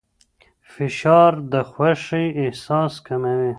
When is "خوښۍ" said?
1.71-2.25